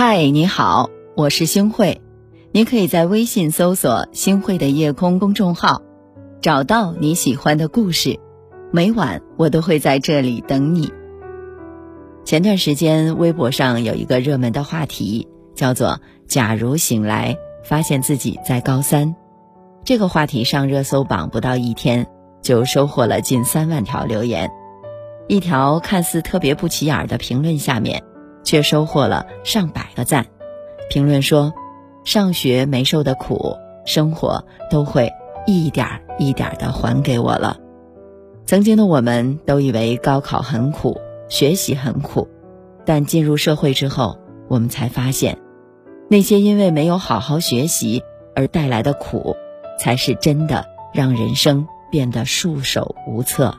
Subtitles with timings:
[0.00, 2.00] 嗨，你好，我是星慧。
[2.52, 5.82] 你可以在微信搜索“星慧的夜空”公众号，
[6.40, 8.20] 找到你喜欢的故事。
[8.70, 10.92] 每晚我都会在这里等你。
[12.24, 15.26] 前段时间，微博上有一个热门的话题，
[15.56, 19.16] 叫做“假如醒来发现自己在高三”。
[19.82, 22.06] 这个话题上热搜榜不到一天，
[22.40, 24.48] 就收获了近三万条留言。
[25.26, 28.04] 一条看似特别不起眼的评论下面，
[28.48, 30.24] 却收获了上百个赞。
[30.88, 31.52] 评论说
[32.02, 35.12] ：“上学没受的苦，生活都会
[35.46, 35.86] 一点
[36.18, 37.58] 一点的还给我了。”
[38.46, 40.98] 曾经的我们都以为高考很苦，
[41.28, 42.26] 学习很苦，
[42.86, 45.36] 但进入社会之后，我们才发现，
[46.08, 48.02] 那些因为没有好好学习
[48.34, 49.36] 而带来的苦，
[49.78, 53.54] 才是真的让人生变得束手无策。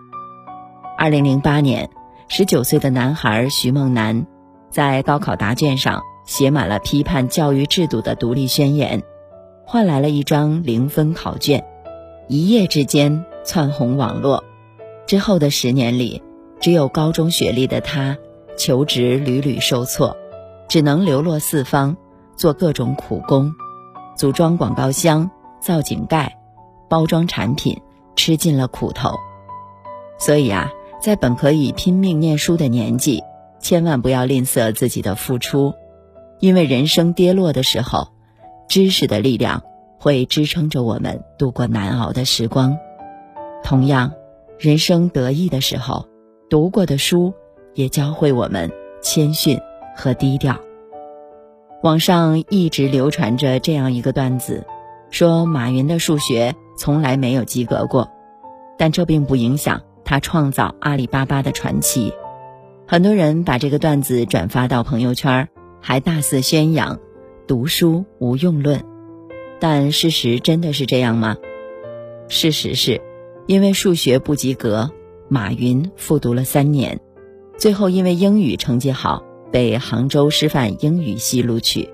[0.98, 1.92] 二零零八年，
[2.28, 4.26] 十九岁的男孩徐梦楠，
[4.70, 9.04] 在高考答卷上写满了批判教育制度的独立宣言，
[9.66, 11.66] 换来了一张零分考卷，
[12.28, 14.44] 一夜之间窜红网络。
[15.06, 16.22] 之后的十年里，
[16.60, 18.18] 只有高中学历的他，
[18.58, 20.16] 求职屡屡受挫，
[20.68, 21.98] 只能流落四方，
[22.36, 23.52] 做各种苦工，
[24.16, 26.38] 组装广告箱、造井盖、
[26.88, 27.82] 包装产品，
[28.16, 29.16] 吃尽了苦头。
[30.18, 30.72] 所以啊。
[31.02, 33.24] 在本可以拼命念书的年纪，
[33.60, 35.74] 千万不要吝啬自己的付出，
[36.40, 38.08] 因为人生跌落的时候，
[38.68, 39.64] 知识的力量
[40.00, 42.78] 会支撑着我们度过难熬的时光。
[43.64, 44.14] 同样，
[44.58, 46.08] 人生得意的时候，
[46.50, 47.34] 读过的书
[47.74, 48.72] 也教会我们
[49.02, 49.60] 谦逊
[49.96, 50.58] 和低调。
[51.84, 54.66] 网上一直流传着这样一个段子，
[55.10, 58.10] 说马云的数学从来没有及格过，
[58.78, 59.82] 但这并不影响。
[60.06, 62.12] 他创造阿里巴巴的传奇，
[62.92, 65.48] 很多人把这个段子转发到朋友圈，
[65.80, 67.00] 还大肆宣扬
[67.46, 68.84] “读书无用论”。
[69.62, 71.38] 但事实真的是这样吗？
[72.30, 73.00] 事实是，
[73.46, 74.90] 因为数学不及格，
[75.28, 77.00] 马云复读了三年，
[77.60, 81.88] 最后因为英语成绩好，被杭州师范英语系录取。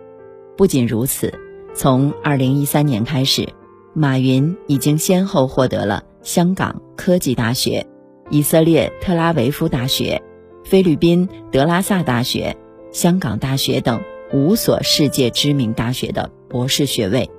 [0.56, 1.34] 不仅如此，
[1.74, 3.50] 从2013年开始，
[3.94, 7.86] 马云已经先后获得了香港科技大学。
[8.30, 10.24] 以色列特拉维夫大学、
[10.66, 12.58] 菲律宾德拉萨大学、
[12.92, 14.02] 香港大学等
[14.34, 17.30] 五所世界知名大学的博士学位。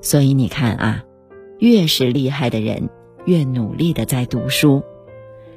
[0.00, 1.04] 所以你看啊，
[1.60, 2.90] 越是厉害的人，
[3.24, 4.82] 越努力的在读书，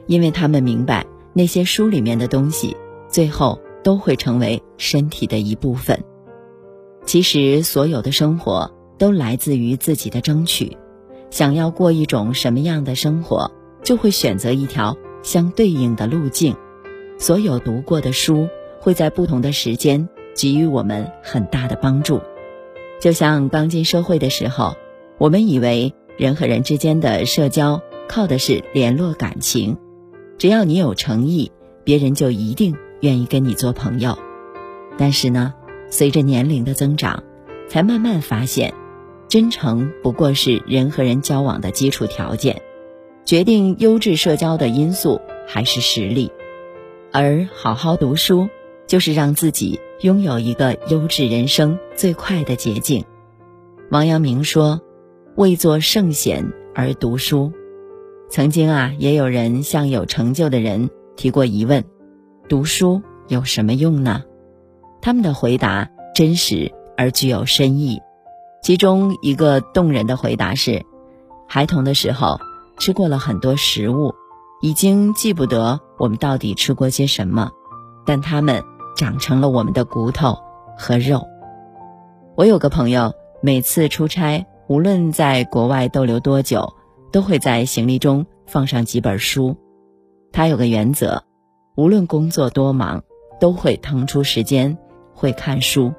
[0.06, 2.78] 因为他们明白那些书里面的东西，
[3.10, 6.04] 最后都会成为身体的一部分。
[7.04, 10.78] 其实，所有的生活都来自于自己的争取。
[11.32, 13.52] 想要过一种什么样的生活？
[13.84, 16.56] 就会选择一条相对应的路径。
[17.18, 18.48] 所有读过的书
[18.80, 22.22] 会在不同的时间给予我们很大的帮助。
[23.00, 24.76] 就像刚进社会的时候，
[25.18, 29.78] 我们以为人和人之间的社交靠的是联络感情，
[30.38, 31.52] 只要你有诚意，
[31.84, 34.18] 别人就一定愿意跟你做朋友。
[34.98, 35.54] 但是呢，
[35.90, 37.24] 随着年龄的增长，
[37.68, 38.74] 才慢慢发现，
[39.28, 42.62] 真诚不过是人和人交往的基础条件。
[43.26, 46.32] 决定优质社交的因素还是实力，
[47.18, 48.50] 而好好读书
[48.88, 53.06] 就是让自己拥有一个优质人生最快的捷径。
[53.90, 54.82] 王阳明说
[55.38, 57.54] ：“为做圣贤而读书。”
[58.30, 61.86] 曾经啊，也有人向有成就的人提过疑问
[62.50, 64.22] ：“读书有什么用呢？”
[65.02, 68.02] 他们的回答真实而具有深意。
[68.62, 70.84] 其中一个动人的回答是
[71.48, 72.38] ：“孩童的时候。”
[72.78, 74.14] 吃过了很多食物，
[74.66, 77.52] 已经记不得我们到底吃过些什么，
[78.04, 78.64] 但它们
[78.98, 80.40] 长成了我们的骨头
[80.76, 81.28] 和肉。
[82.36, 86.74] 我有个朋友，每次出差，无论在国外逗留多久，
[87.12, 89.56] 都会在行李中放上几本书。
[90.32, 91.22] 他有个原则，
[91.78, 93.04] 无论工作多忙，
[93.40, 94.80] 都会腾出时间
[95.14, 95.94] 会看书。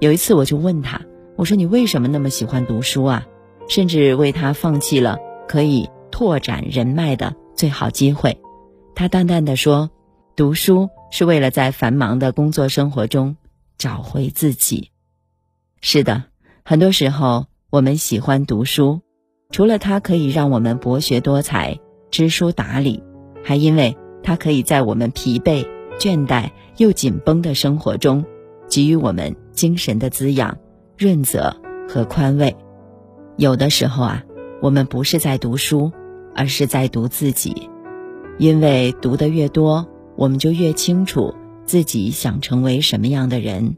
[0.00, 1.02] 有一次我就问他，
[1.36, 3.26] 我说：“你为什么那么喜欢读书啊？
[3.68, 8.38] 甚至为他放弃了。”可以拓展人脉的最好机会，
[8.94, 9.90] 他淡淡的说
[10.36, 13.36] ：“读书是为了在繁忙的工作生活中
[13.78, 14.90] 找回自己。”
[15.80, 16.24] 是的，
[16.64, 19.00] 很多时候我们喜欢读书，
[19.50, 21.78] 除了它可以让我们博学多才、
[22.10, 23.02] 知书达理，
[23.42, 25.66] 还因为它可以在我们疲惫、
[25.98, 28.24] 倦怠又紧绷的生活中，
[28.68, 30.58] 给予我们精神的滋养、
[30.96, 31.56] 润泽
[31.88, 32.56] 和宽慰。
[33.36, 34.24] 有的时候啊。
[34.60, 35.92] 我们不是在读书，
[36.34, 37.70] 而是在读自己，
[38.38, 39.86] 因为读得越多，
[40.16, 41.34] 我们就越清楚
[41.64, 43.76] 自己想成为什么样的人，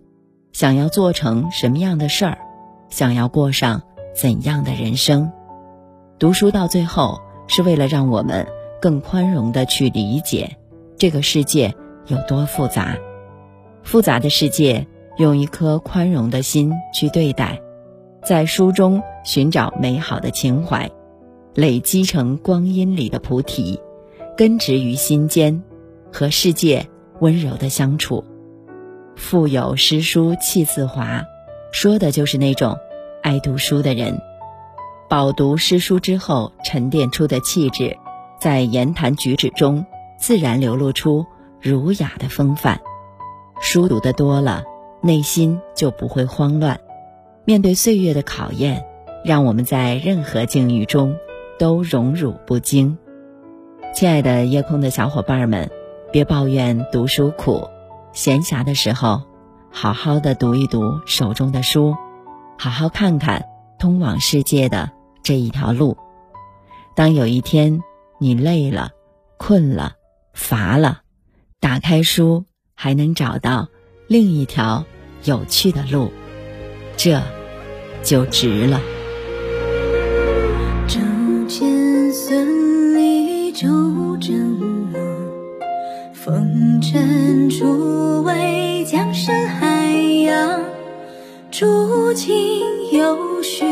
[0.52, 2.38] 想要做成什么样的事儿，
[2.88, 3.82] 想要过上
[4.14, 5.30] 怎样的人生。
[6.18, 8.46] 读书到最后是为了让我们
[8.80, 10.56] 更宽容的去理解
[10.96, 11.74] 这个世界
[12.06, 12.96] 有多复杂，
[13.82, 14.86] 复杂的世界
[15.18, 17.60] 用一颗宽容的心去对待，
[18.24, 20.90] 在书中寻找美好的情怀，
[21.56, 23.80] 累积成光阴里的菩提，
[24.36, 25.62] 根植于心间，
[26.12, 26.86] 和世界
[27.20, 28.22] 温柔的相处。
[29.16, 31.24] 腹有诗书气自华，
[31.72, 32.76] 说的就是那种
[33.22, 34.20] 爱读书的人。
[35.08, 37.96] 饱读诗书之后沉淀出的气质，
[38.38, 39.86] 在言谈举止中
[40.18, 41.24] 自然流露出
[41.58, 42.78] 儒雅的风范。
[43.62, 44.62] 书读的多了，
[45.00, 46.78] 内心就不会慌乱。
[47.46, 48.84] 面对岁月的考验，
[49.24, 51.16] 让我们在任何境遇中
[51.58, 52.96] 都荣辱不惊。
[53.94, 55.70] 亲爱的夜空的小伙伴们，
[56.12, 57.68] 别抱怨读书苦，
[58.12, 59.22] 闲暇的时候，
[59.70, 61.96] 好好的读一读手中的书，
[62.58, 63.46] 好好看看
[63.78, 64.90] 通往世界的。
[65.22, 65.96] 这一条路，
[66.94, 67.82] 当有一天
[68.20, 68.90] 你累了、
[69.38, 69.94] 困了、
[70.32, 71.00] 乏了，
[71.58, 72.44] 打开书，
[72.76, 73.66] 还能找到
[74.06, 74.84] 另一条
[75.24, 76.12] 有趣的路，
[76.96, 77.20] 这
[78.04, 78.80] 就值了。
[86.80, 89.90] 沉处为江山海
[90.24, 90.60] 洋，
[91.50, 92.34] 诸情
[92.92, 93.64] 有序。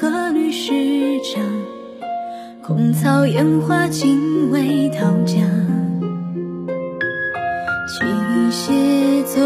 [0.00, 0.72] 何律诗
[1.34, 1.42] 章？
[2.62, 5.38] 空草烟花尽为桃江。
[7.86, 9.40] 七血走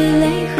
[0.00, 0.59] 泪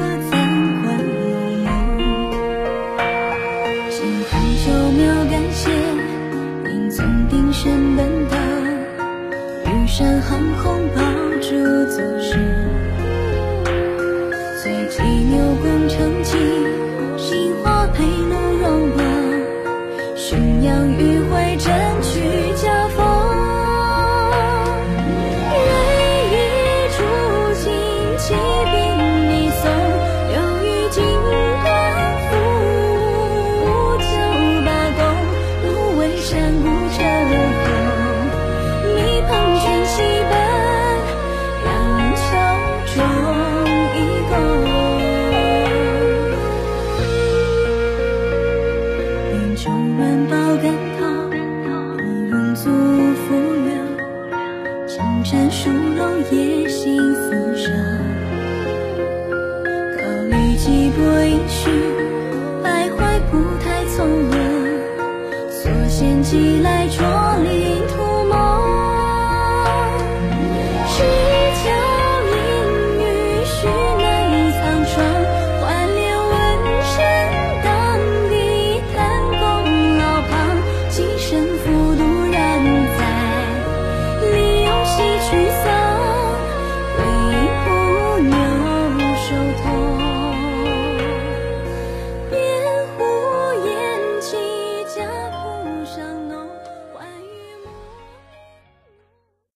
[10.31, 10.80] 长空